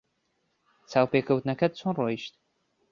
[0.91, 2.33] چاوپێکەوتنەکەت چۆن ڕۆیشت؟